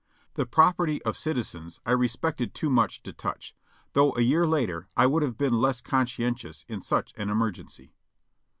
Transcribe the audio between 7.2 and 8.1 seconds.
emergency.